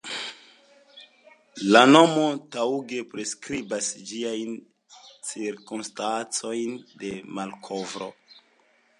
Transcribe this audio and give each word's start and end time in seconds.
La 1.73 1.81
nomo 1.89 2.23
taŭge 2.55 3.01
priskribas 3.11 3.89
ĝiajn 4.11 4.55
cirkonstancojn 5.33 6.73
de 7.03 7.13
malkovro. 7.41 8.09